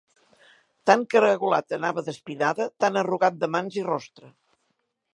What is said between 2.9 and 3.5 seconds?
arrugat